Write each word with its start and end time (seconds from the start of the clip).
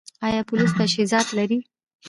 آیا 0.27 0.41
پولیس 0.49 0.71
تجهیزات 0.79 1.27
لري؟ 1.37 1.59